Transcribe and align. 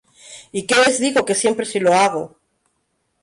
Y 0.51 0.59
q 0.67 0.69
les 0.83 0.97
digo 1.03 1.25
q 1.27 1.29
siempre 1.43 1.65
si 1.71 1.79
lo 1.85 1.91
hago! 2.01 2.23